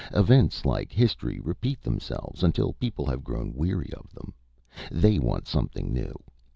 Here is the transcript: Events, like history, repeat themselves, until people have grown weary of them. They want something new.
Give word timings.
Events, 0.15 0.65
like 0.65 0.91
history, 0.91 1.39
repeat 1.39 1.79
themselves, 1.83 2.41
until 2.41 2.73
people 2.73 3.05
have 3.05 3.23
grown 3.23 3.53
weary 3.53 3.91
of 3.95 4.11
them. 4.15 4.33
They 4.89 5.19
want 5.19 5.45
something 5.47 5.93
new. 5.93 6.15